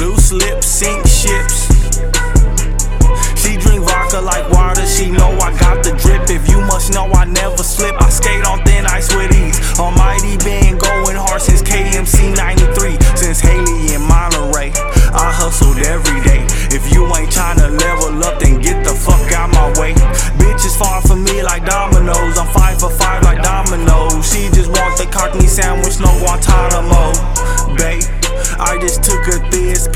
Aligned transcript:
lip 0.00 0.64
sink 0.64 1.06
ships. 1.06 1.68
She 3.36 3.56
drink 3.56 3.84
vodka 3.84 4.20
like 4.20 4.48
water, 4.50 4.86
she 4.86 5.10
know 5.10 5.30
I 5.38 5.56
got 5.58 5.84
the 5.84 5.92
drip. 5.92 6.30
If 6.30 6.48
you 6.48 6.60
must 6.60 6.92
know, 6.92 7.06
I 7.12 7.24
never 7.24 7.62
slip. 7.62 8.00
I 8.00 8.08
skate 8.08 8.44
on 8.46 8.51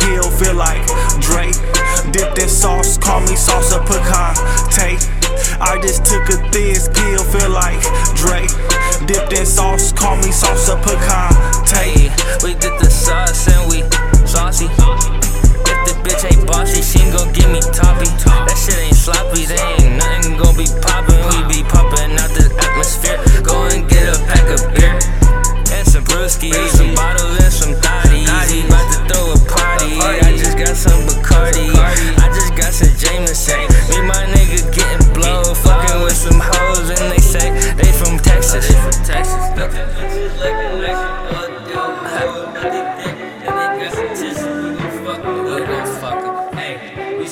this 0.06 0.26
pill, 0.26 0.30
feel 0.38 0.54
like 0.54 0.86
Drake. 1.20 1.54
Dipped 2.12 2.38
in 2.38 2.48
sauce, 2.48 2.98
call 2.98 3.20
me 3.20 3.34
salsa 3.34 3.84
picante. 3.84 4.98
I 5.60 5.80
just 5.80 6.04
took 6.04 6.28
a 6.28 6.50
this 6.50 6.88
pill, 6.88 7.24
feel 7.24 7.50
like 7.50 7.80
Drake. 8.14 8.50
Dipped 9.06 9.32
in 9.32 9.46
sauce, 9.46 9.92
call 9.92 10.16
me 10.16 10.30
salsa 10.30 10.80
picante. 10.82 11.35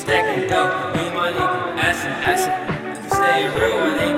stacking 0.05 0.49
dough. 0.49 0.93
Me 0.95 1.11
money, 1.11 1.39
acid, 1.81 2.13
acid. 2.31 2.55
Stay 3.11 3.49
real 3.59 3.77
with 3.85 4.03
it. 4.03 4.14